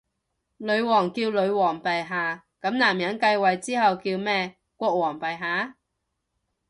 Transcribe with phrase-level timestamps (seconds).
[0.57, 4.57] 女王叫女皇陛下，噉男人繼位之後叫咩？
[4.75, 5.77] 國王陛下？